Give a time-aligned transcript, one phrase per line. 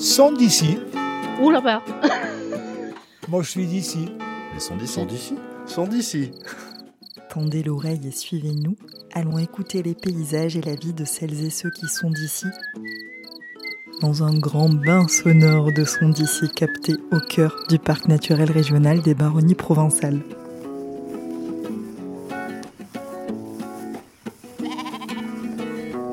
[0.00, 0.78] sont d'ici.
[1.42, 1.82] Ou là-bas.
[3.28, 4.08] Moi, je suis d'ici.
[4.54, 4.94] Ils sont d'ici.
[4.94, 5.34] Sont d'ici
[5.66, 6.30] Sont d'ici.
[7.28, 8.76] Tendez l'oreille et suivez-nous.
[9.12, 12.46] Allons écouter les paysages et la vie de celles et ceux qui sont d'ici.
[14.00, 19.02] Dans un grand bain sonore de son d'ici capté au cœur du parc naturel régional
[19.02, 20.22] des Baronnies provençales.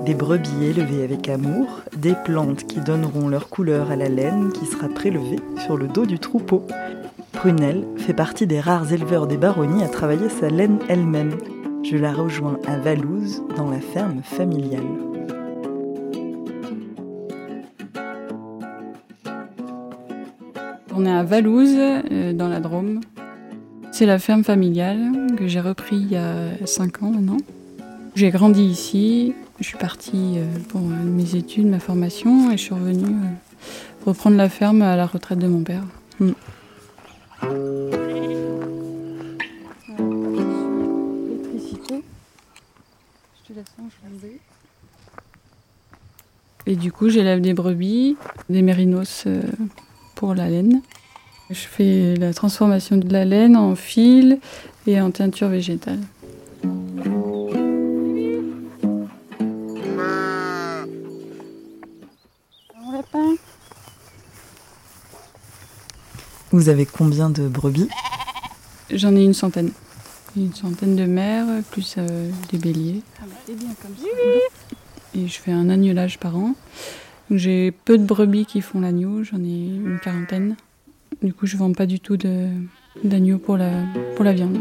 [0.07, 4.65] Des brebis élevées avec amour, des plantes qui donneront leur couleur à la laine qui
[4.65, 6.65] sera prélevée sur le dos du troupeau.
[7.33, 11.31] Prunelle fait partie des rares éleveurs des baronnies à travailler sa laine elle-même.
[11.83, 14.79] Je la rejoins à Valouze, dans la ferme familiale.
[20.95, 23.01] On est à Valouze, euh, dans la Drôme.
[23.91, 27.39] C'est la ferme familiale que j'ai repris il y a 5 ans maintenant.
[28.15, 32.63] J'ai grandi ici, je suis partie euh, pour euh, mes études, ma formation, et je
[32.63, 35.83] suis revenue euh, reprendre la ferme à la retraite de mon père.
[36.19, 36.31] Mm.
[46.65, 48.17] Et du coup, j'élève des brebis,
[48.49, 49.25] des mérinos
[50.15, 50.81] pour la laine.
[51.49, 54.39] Je fais la transformation de la laine en fil
[54.85, 55.99] et en teinture végétale.
[66.57, 67.87] Vous avez combien de brebis
[68.91, 69.69] J'en ai une centaine.
[70.35, 73.03] Une centaine de mères, plus euh, des béliers.
[75.13, 76.55] Et je fais un agnelage par an.
[77.29, 80.55] J'ai peu de brebis qui font l'agneau, j'en ai une quarantaine.
[81.21, 82.17] Du coup, je vends pas du tout
[83.03, 83.69] d'agneau pour la,
[84.15, 84.57] pour la viande.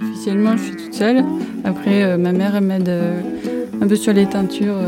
[0.00, 1.24] Officiellement, je suis toute seule.
[1.64, 3.20] Après, euh, ma mère m'aide euh,
[3.80, 4.78] un peu sur les teintures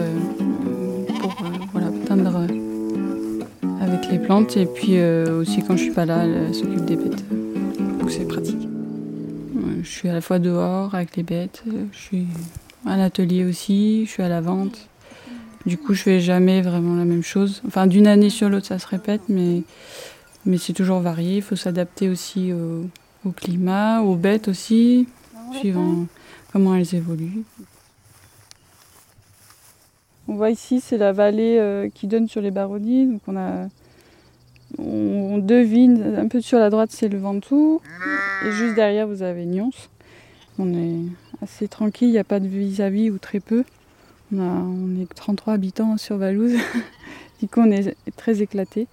[4.25, 4.57] plantes.
[4.57, 7.25] Et puis euh, aussi, quand je suis pas là, elle s'occupe des bêtes.
[7.99, 8.69] Donc c'est pratique.
[9.83, 12.27] Je suis à la fois dehors avec les bêtes, euh, je suis
[12.87, 14.89] à l'atelier aussi, je suis à la vente.
[15.67, 17.63] Du coup, je fais jamais vraiment la même chose.
[17.67, 19.63] Enfin, d'une année sur l'autre, ça se répète, mais,
[20.47, 21.37] mais c'est toujours varié.
[21.37, 22.89] Il faut s'adapter aussi au,
[23.27, 25.07] au climat, aux bêtes aussi,
[25.59, 26.07] suivant
[26.53, 27.45] comment elles évoluent.
[30.29, 33.07] On voit ici, c'est la vallée euh, qui donne sur les baronnies.
[33.07, 33.69] Donc on a,
[34.79, 37.81] on, devine un peu sur la droite, c'est le Ventoux,
[38.45, 39.71] et juste derrière, vous avez Nyons.
[40.59, 41.01] On est
[41.43, 43.65] assez tranquille, il n'y a pas de vis-à-vis ou très peu.
[44.33, 46.55] On, a, on est 33 habitants sur Valouze,
[47.41, 48.87] du coup on est très éclatés.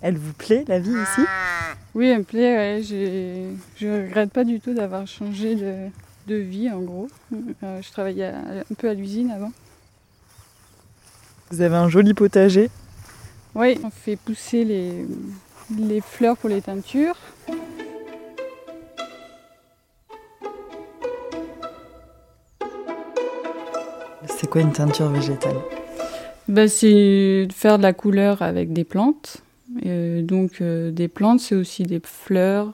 [0.00, 1.20] Elle vous plaît, la vie ici?
[1.94, 5.88] Oui, elle me plaît, ouais, je ne regrette pas du tout d'avoir changé de,
[6.26, 7.08] de vie en gros.
[7.62, 9.52] Euh, je travaillais un peu à l'usine avant.
[11.52, 12.70] Vous avez un joli potager.
[13.54, 15.06] Oui, on fait pousser les,
[15.78, 17.18] les fleurs pour les teintures.
[24.26, 25.56] C'est quoi une teinture végétale?
[26.48, 29.42] Bah, c'est de faire de la couleur avec des plantes.
[29.84, 32.72] Euh, donc euh, des plantes, c'est aussi des fleurs,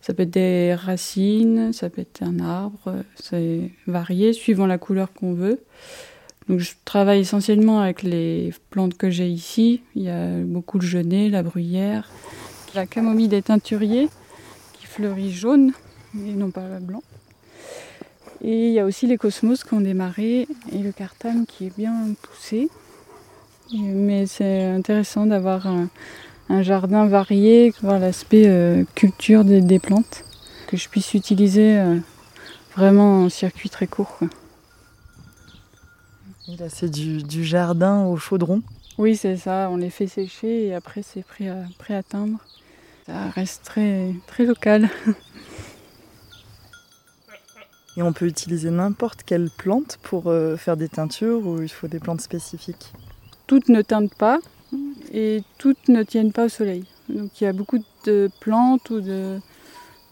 [0.00, 5.12] ça peut être des racines, ça peut être un arbre, c'est varié suivant la couleur
[5.12, 5.60] qu'on veut.
[6.48, 9.82] Donc je travaille essentiellement avec les plantes que j'ai ici.
[9.94, 12.10] Il y a beaucoup de genêt, la bruyère,
[12.74, 14.08] la camomille des teinturiers
[14.74, 15.72] qui fleurit jaune
[16.14, 17.02] et non pas blanc.
[18.42, 21.76] Et il y a aussi les cosmos qui ont démarré et le cartame qui est
[21.76, 22.68] bien poussé.
[23.72, 25.88] Mais c'est intéressant d'avoir un,
[26.62, 30.24] jardin varié, voir l'aspect euh, culture des, plantes,
[30.66, 31.96] que je puisse utiliser euh,
[32.76, 34.18] vraiment en circuit très court.
[36.46, 38.62] Là, c'est du, du jardin au chaudron.
[38.98, 42.38] Oui, c'est ça, on les fait sécher et après c'est prêt à, prêt à teindre.
[43.06, 44.88] Ça reste très, très local.
[47.96, 51.88] Et on peut utiliser n'importe quelle plante pour euh, faire des teintures ou il faut
[51.88, 52.92] des plantes spécifiques?
[53.46, 54.38] Toutes ne teintent pas
[55.12, 56.84] et toutes ne tiennent pas au soleil.
[57.08, 59.38] Donc il y a beaucoup de plantes ou, de,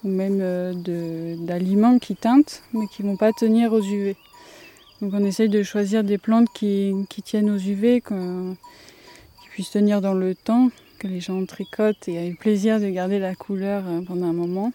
[0.05, 4.17] ou même euh, d'aliments qui teintent mais qui ne vont pas tenir aux UV.
[5.03, 10.01] Donc on essaye de choisir des plantes qui, qui tiennent aux UV, qui puissent tenir
[10.01, 10.71] dans le temps,
[11.01, 14.33] que les gens tricotent et aient le plaisir de garder la couleur euh, pendant un
[14.33, 14.73] moment.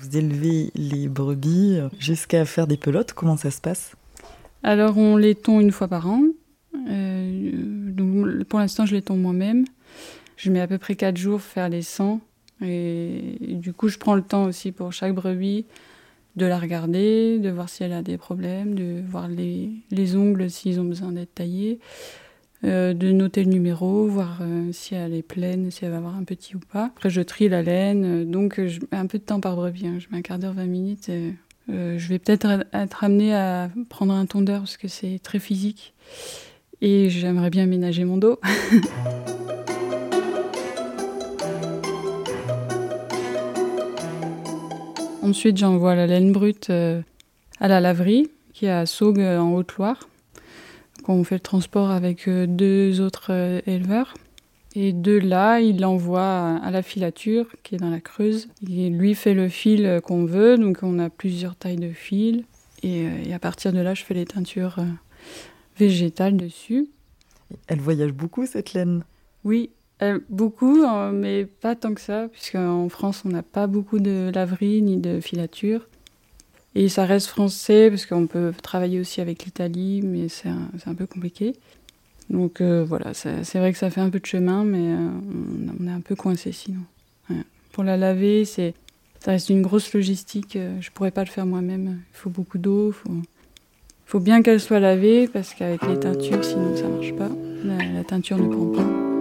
[0.00, 3.12] Vous élevez les brebis jusqu'à faire des pelotes.
[3.12, 3.92] Comment ça se passe?
[4.64, 6.24] Alors on les tond une fois par an.
[6.90, 9.66] Euh, donc, pour l'instant je les tond moi-même.
[10.36, 12.20] Je mets à peu près 4 jours faire les 100.
[12.62, 15.66] Et, du coup, je prends le temps aussi pour chaque brebis
[16.36, 20.50] de la regarder, de voir si elle a des problèmes, de voir les, les ongles
[20.50, 21.78] s'ils ont besoin d'être taillés,
[22.64, 26.16] euh, de noter le numéro, voir euh, si elle est pleine, si elle va avoir
[26.16, 26.86] un petit ou pas.
[26.86, 29.86] Après, je trie la laine, euh, donc je mets un peu de temps par brebis.
[29.86, 29.98] Hein.
[29.98, 31.10] Je mets un quart d'heure, 20 minutes.
[31.68, 35.94] je vais peut-être être amenée à prendre un tondeur parce que c'est très physique.
[36.80, 38.40] Et j'aimerais bien aménager mon dos.
[45.24, 47.00] Ensuite, j'envoie la laine brute euh,
[47.58, 50.06] à la laverie, qui est à Saugues en Haute-Loire.
[51.08, 54.12] On fait le transport avec euh, deux autres euh, éleveurs.
[54.74, 58.48] Et de là, il l'envoie à la filature, qui est dans la Creuse.
[58.60, 62.44] Il lui fait le fil qu'on veut, donc on a plusieurs tailles de fil.
[62.82, 64.76] Et, à partir de là, je fais les teintures
[65.78, 66.88] végétales dessus.
[67.68, 69.04] Elle voyage beaucoup, cette laine?
[69.44, 69.70] Oui,
[70.04, 74.30] euh, beaucoup, hein, mais pas tant que ça, puisqu'en France, on n'a pas beaucoup de
[74.34, 75.86] laverie ni de filature.
[76.74, 81.06] Et ça reste français, parce qu'on peut travailler aussi avec l'Italie, mais c'est un, peu
[81.06, 81.54] compliqué.
[82.30, 85.08] Donc euh, voilà, c'est vrai que ça fait un peu de chemin, mais euh,
[85.80, 86.80] on, est un peu coincé sinon.
[87.72, 88.72] Pour la laver, ça
[89.26, 90.56] reste une grosse logistique.
[90.80, 92.00] je pourrais pas le faire moi-même.
[92.12, 92.94] Il faut beaucoup d'eau.
[93.08, 93.22] Il
[94.06, 97.30] faut, bien qu'elle soit lavée, parce qu'avec les teintures, sinon ça marche pas.
[97.64, 99.13] la teinture ne prend pas.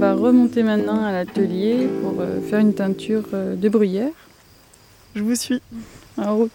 [0.00, 4.12] Remonter maintenant à l'atelier pour euh, faire une teinture euh, de bruyère.
[5.14, 5.60] Je vous suis.
[6.16, 6.50] En route.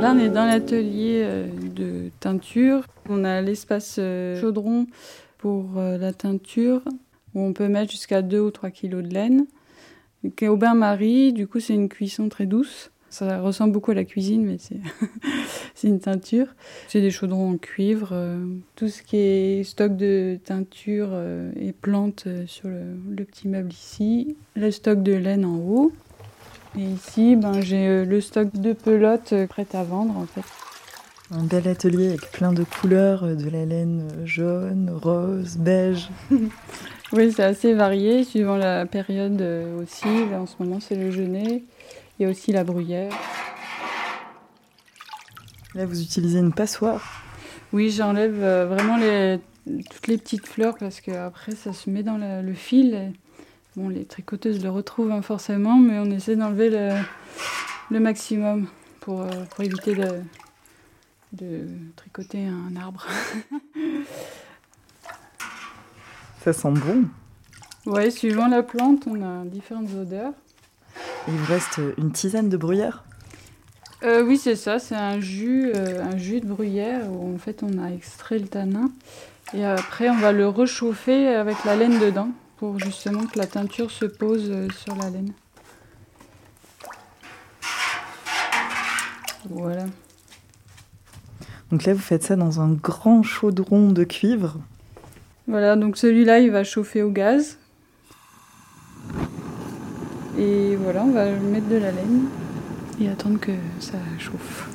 [0.00, 1.46] là, on est dans l'atelier euh,
[1.76, 2.84] de teinture.
[3.08, 4.00] On a l'espace
[4.40, 4.86] chaudron
[5.38, 6.82] pour la teinture
[7.34, 9.46] où on peut mettre jusqu'à 2 ou 3 kg de laine.
[10.42, 12.90] Au bain-marie, du coup, c'est une cuisson très douce.
[13.12, 14.56] Ça ressemble beaucoup à la cuisine, mais
[15.74, 16.46] c'est une teinture.
[16.88, 18.08] C'est des chaudrons en cuivre.
[18.12, 18.42] Euh,
[18.74, 23.70] tout ce qui est stock de teinture euh, et plantes euh, sur le, petit meuble
[23.70, 24.34] ici.
[24.56, 25.92] Le stock de laine en haut.
[26.78, 30.44] Et ici, ben, j'ai le stock de pelotes prêtes à vendre en fait.
[31.30, 36.08] Un bel atelier avec plein de couleurs, de la laine jaune, rose, beige.
[37.12, 39.44] oui, c'est assez varié suivant la période
[39.82, 40.30] aussi.
[40.30, 41.62] Là, en ce moment, c'est le genêt.
[42.18, 43.12] Il y a aussi la bruyère.
[45.74, 47.22] Là, vous utilisez une passoire
[47.72, 49.40] Oui, j'enlève euh, vraiment les,
[49.90, 53.12] toutes les petites fleurs parce qu'après, ça se met dans le fil.
[53.76, 58.66] bon, les tricoteuses le retrouvent hein, forcément, mais on essaie d'enlever le, maximum
[59.00, 60.20] pour, euh, pour éviter de,
[61.32, 61.66] de
[61.96, 63.06] tricoter un arbre.
[66.44, 67.04] ça sent bon
[67.86, 70.34] Oui, suivant la plante, on a différentes odeurs.
[71.28, 73.04] Il vous reste une tisane de bruyère?
[74.02, 74.78] Euh, Oui, c'est ça.
[74.78, 78.48] C'est un jus, euh, un jus de bruyère où en fait on a extrait le
[78.48, 78.90] tanin.
[79.54, 83.90] Et après, on va le réchauffer avec la laine dedans pour justement que la teinture
[83.90, 85.32] se pose euh, sur la laine.
[89.50, 89.84] Voilà.
[91.70, 94.58] Donc là, vous faites ça dans un grand chaudron de cuivre.
[95.48, 97.58] Voilà, donc celui-là, il va chauffer au gaz.
[100.38, 102.24] Et voilà, on va mettre de la laine
[103.00, 104.68] et attendre que ça chauffe.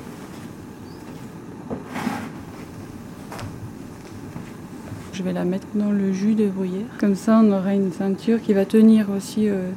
[5.13, 6.85] Je vais la mettre dans le jus de bruyère.
[6.99, 9.69] Comme ça, on aura une ceinture qui va tenir aussi euh,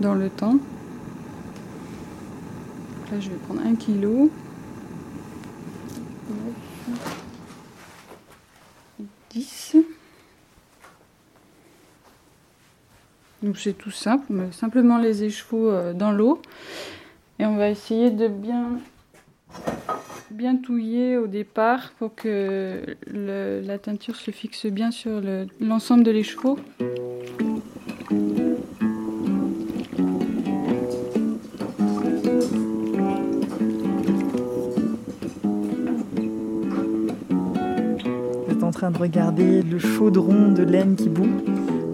[0.00, 0.56] dans le temps.
[3.10, 4.30] Là, je vais prendre un kilo.
[13.56, 16.40] C'est tout simple, on simplement les échevaux euh, dans l'eau
[17.40, 18.78] et on va essayer de bien,
[20.30, 25.20] bien touiller au départ pour que la teinture se fixe bien sur
[25.60, 26.56] l'ensemble de l'écheveau.
[38.46, 41.51] Vous êtes en train de regarder le chaudron de laine qui bout.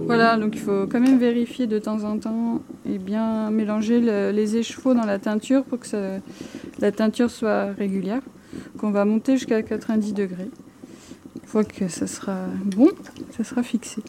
[0.08, 4.00] Voilà, donc il faut quand même vérifier de temps en temps et bien mélanger
[4.32, 6.18] les échevaux dans la teinture pour que
[6.78, 8.22] la teinture soit régulière.
[8.78, 10.48] Qu'on va monter jusqu'à 90 degrés.
[11.36, 12.88] Une fois que ça sera bon,
[13.36, 14.00] ça sera fixé.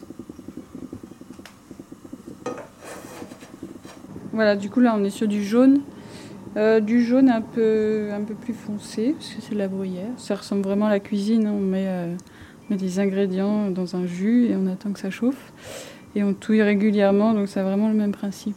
[4.32, 5.82] Voilà, du coup là on est sur du jaune.
[6.56, 8.08] Euh, du jaune un peu,
[8.40, 10.12] plus foncé, parce que c'est de la bruyère.
[10.16, 11.46] Ça ressemble vraiment à la cuisine.
[11.46, 11.52] Hein.
[11.54, 12.14] On met, euh,
[12.70, 15.52] met des ingrédients dans un jus et on attend que ça chauffe.
[16.16, 18.56] Et on touille régulièrement, donc c'est vraiment le même principe.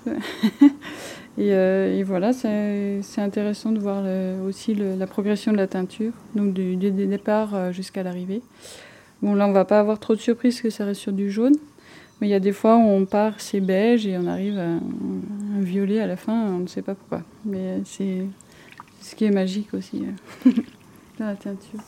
[1.37, 4.03] et, voilà, c'est intéressant de voir
[4.47, 8.41] aussi la progression de la teinture, donc du, départ jusqu'à l'arrivée.
[9.21, 11.55] Bon, là, on va pas avoir trop de surprises que ça reste sur du jaune.
[12.19, 14.67] Mais il y a des fois où on part, c'est beige et on arrive à
[14.67, 17.21] un violet à la fin, on ne sait pas pourquoi.
[17.45, 18.25] Mais c'est
[19.01, 20.03] ce qui est magique aussi
[20.45, 20.51] euh,
[21.19, 21.79] dans la teinture.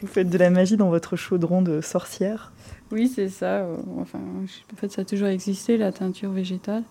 [0.00, 2.52] Vous faites de la magie dans votre chaudron de sorcière
[2.92, 3.62] Oui, c'est ça.
[3.62, 6.84] Euh, enfin, en fait, ça a toujours existé, la teinture végétale.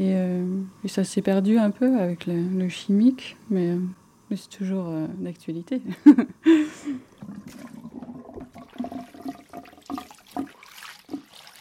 [0.00, 0.44] Et, euh,
[0.86, 3.74] ça s'est perdu un peu avec le, chimique, mais,
[4.30, 5.80] mais c'est toujours d'actualité.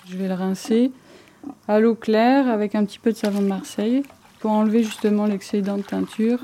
[0.09, 0.91] Je vais le rincer
[1.67, 4.03] à l'eau claire avec un petit peu de savon de Marseille
[4.39, 6.39] pour enlever justement l'excédent de teinture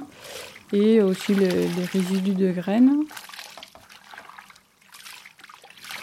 [0.74, 3.05] et aussi les résidus de graines.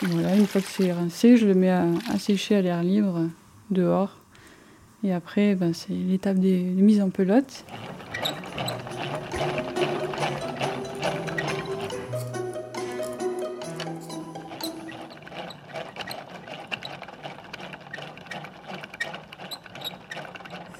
[0.02, 1.86] Voilà, une fois que c'est rincé, je le mets à,
[2.18, 3.28] sécher à l'air libre
[3.70, 4.16] dehors.
[5.04, 7.64] Et après, ben, c'est l'étape des, des mises en pelote.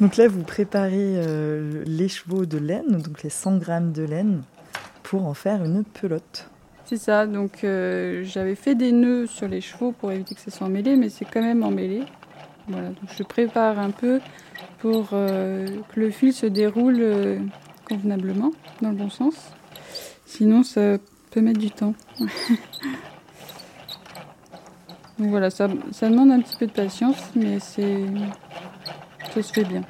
[0.00, 4.42] Donc là, vous préparez euh, les chevaux de laine, donc les 100 grammes de laine,
[5.02, 6.48] pour en faire une pelote.
[6.84, 10.50] C'est ça, donc euh, j'avais fait des nœuds sur les chevaux pour éviter que ça
[10.50, 12.02] soit emmêlé, mais c'est quand même emmêlé.
[12.68, 14.20] Voilà, donc je prépare un peu
[14.80, 17.40] pour euh, que le fil se déroule
[17.88, 18.50] convenablement,
[18.82, 19.34] dans le bon sens.
[20.26, 20.98] Sinon, ça
[21.30, 21.94] peut mettre du temps.
[22.18, 22.28] donc
[25.18, 28.04] voilà, ça, ça demande un petit peu de patience, mais c'est
[29.34, 29.82] ça se fait bien.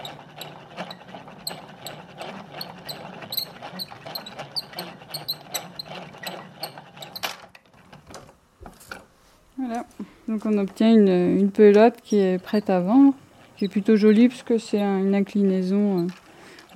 [9.57, 9.87] Voilà,
[10.31, 13.15] donc on obtient une, pelote qui est prête à vendre,
[13.57, 16.07] qui est plutôt jolie puisque c'est une inclinaison euh,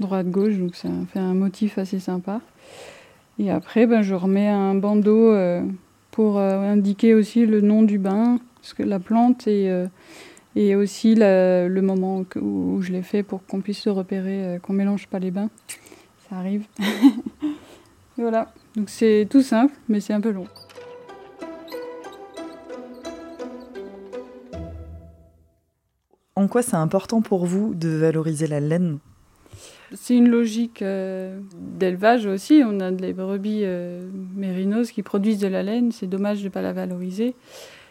[0.01, 2.41] droite-gauche, donc ça fait un motif assez sympa.
[3.39, 5.63] Et après, ben, je remets un bandeau euh,
[6.11, 11.81] pour euh, indiquer aussi le nom du bain, parce que la plante et aussi le
[11.81, 15.51] moment où je l'ai fait pour qu'on puisse se repérer, qu'on mélange pas les bains.
[16.29, 16.65] Ça arrive.
[18.17, 18.53] voilà.
[18.75, 20.47] Donc c'est tout simple, mais c'est un peu long.
[26.45, 28.99] En quoi c'est important pour vous de valoriser la laine
[29.95, 32.61] C'est une logique euh, d'élevage aussi.
[32.67, 35.91] On a des brebis euh, mérinos qui produisent de la laine.
[35.91, 37.35] C'est dommage de ne pas la valoriser.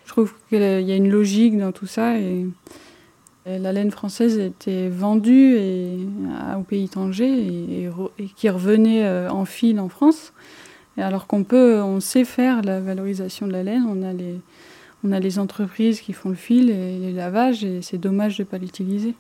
[0.05, 2.45] Je trouve qu'il y a une logique dans tout ça et,
[3.47, 5.57] la laine française était vendue
[6.57, 7.89] au pays étranger et,
[8.35, 10.31] qui revenait euh, en fil en France.
[10.95, 14.39] Alors qu'on peut, on sait faire la valorisation de la laine, on a les,
[15.03, 18.43] on a les entreprises qui font le fil et les lavages et c'est dommage de
[18.43, 19.15] ne pas l'utiliser.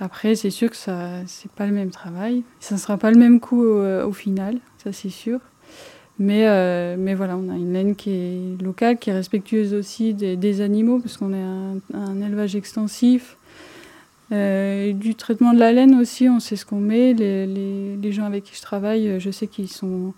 [0.00, 2.44] Après, c'est sûr que ça, c'est pas le même travail.
[2.60, 5.40] Ça ne sera pas le même coût au final, ça c'est sûr.
[6.18, 10.14] Mais, euh, mais voilà, on a une laine qui est locale, qui est respectueuse aussi
[10.14, 13.36] des, animaux, parce qu'on est un, élevage extensif.
[14.30, 17.14] Euh, du traitement de la laine aussi, on sait ce qu'on met.
[17.14, 20.12] Les, les, gens avec qui je travaille, je sais qu'ils sont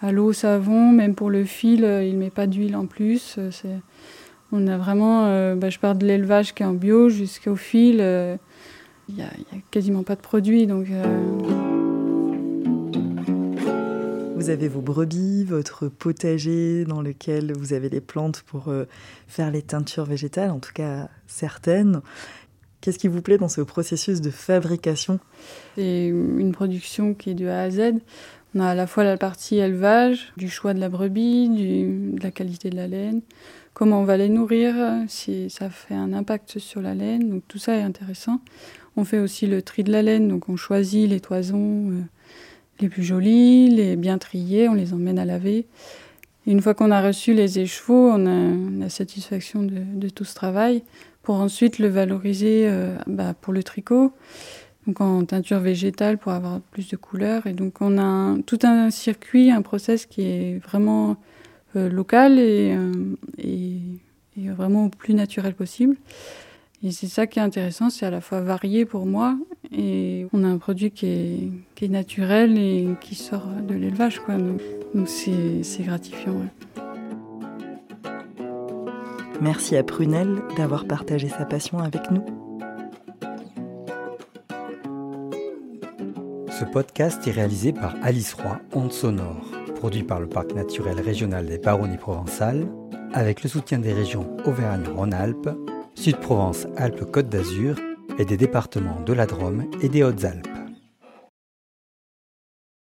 [0.00, 3.38] à l'eau, savon, même pour le fil, ils ne mettent pas d'huile en plus.
[4.52, 7.94] On a vraiment, euh, bah, je pars de l'élevage qui est en bio jusqu'au fil.
[9.08, 10.66] Il n'y a, a, quasiment pas de produits.
[10.66, 10.86] Donc,
[14.42, 18.86] vous avez vos brebis, votre potager dans lequel vous avez les plantes pour euh,
[19.28, 22.00] faire les teintures végétales, en tout cas certaines.
[22.80, 25.20] Qu'est-ce qui vous plaît dans ce processus de fabrication?
[25.76, 28.00] C'est une production qui est de A à Z.
[28.56, 32.32] On a à la fois la partie élevage, du choix de la brebis, de la
[32.32, 33.20] qualité de la laine,
[33.74, 34.74] comment on va les nourrir,
[35.08, 37.28] si ça fait un impact sur la laine.
[37.28, 38.40] Donc tout ça est intéressant.
[38.96, 41.90] On fait aussi le tri de la laine, donc on choisit les toisons.
[41.90, 42.02] Euh,
[42.82, 45.66] les plus jolis, les bien triés, on les emmène à laver.
[46.46, 50.82] une fois qu'on a reçu les écheveaux, on a la satisfaction de, tout ce travail
[51.22, 54.12] pour ensuite le valoriser euh, bah, pour le tricot,
[54.86, 57.46] donc en teinture végétale pour avoir plus de couleurs.
[57.46, 61.16] Et donc on a tout un circuit, un process qui est vraiment
[61.76, 62.92] euh, local et, euh,
[63.38, 63.78] et,
[64.40, 65.96] et, vraiment au plus naturel possible.
[66.84, 69.36] Et c'est ça qui est intéressant, c'est à la fois varié pour moi
[69.70, 74.18] et on a un produit qui est, qui est naturel et qui sort de l'élevage.
[74.18, 74.36] Quoi.
[74.36, 76.34] Donc c'est gratifiant.
[79.40, 82.24] Merci à Prunelle d'avoir partagé sa passion avec nous.
[86.50, 89.51] Ce podcast est réalisé par Alice Roy, Onde Sonore,
[89.82, 92.68] produit par le Parc naturel régional des Baronnies provençales
[93.14, 95.50] avec le soutien des régions Auvergne-Rhône-Alpes,
[95.96, 97.74] Sud-Provence-Alpes-Côte d'Azur
[98.16, 100.51] et des départements de la Drôme et des Hautes-Alpes.